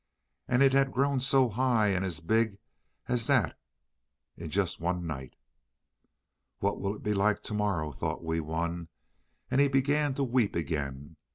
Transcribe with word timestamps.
And 0.47 0.63
it 0.63 0.73
had 0.73 0.91
grown 0.91 1.19
so 1.19 1.47
high 1.47 1.89
and 1.89 2.03
as 2.03 2.21
big 2.21 2.57
as 3.07 3.27
that 3.27 3.55
in 4.35 4.49
just 4.49 4.79
one 4.79 5.05
night. 5.05 5.35
"What 6.57 6.79
will 6.81 6.95
it 6.95 7.03
be 7.03 7.13
like 7.13 7.43
to 7.43 7.53
morrow?" 7.53 7.91
thought 7.91 8.23
Wee 8.23 8.39
Wun, 8.39 8.87
and 9.51 9.61
he 9.61 9.67
began 9.67 10.15
to 10.15 10.23
weep 10.23 10.55
again. 10.55 11.17